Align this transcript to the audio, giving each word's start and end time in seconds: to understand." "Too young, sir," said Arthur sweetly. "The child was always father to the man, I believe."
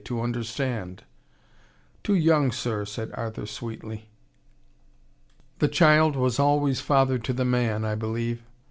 to 0.03 0.19
understand." 0.19 1.03
"Too 2.03 2.15
young, 2.15 2.51
sir," 2.51 2.85
said 2.85 3.11
Arthur 3.13 3.45
sweetly. 3.45 4.09
"The 5.59 5.67
child 5.67 6.15
was 6.15 6.39
always 6.39 6.81
father 6.81 7.19
to 7.19 7.33
the 7.33 7.45
man, 7.45 7.85
I 7.85 7.93
believe." 7.93 8.41